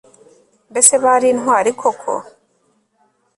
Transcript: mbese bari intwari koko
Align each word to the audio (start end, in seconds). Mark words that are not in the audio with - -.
mbese 0.71 0.93
bari 1.03 1.27
intwari 1.33 1.71
koko 1.79 2.13